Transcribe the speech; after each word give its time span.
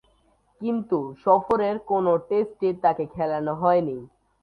কিন্তু 0.61 0.97
সফরের 1.23 1.75
কোন 1.89 2.05
টেস্টে 2.29 2.69
তাকে 2.83 3.05
খেলানো 3.15 3.53
হয়নি। 3.55 3.97